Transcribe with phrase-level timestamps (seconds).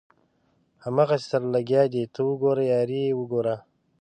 [0.83, 3.55] هغسې سره لګیا دي ته وګوره یاري یې وګوره.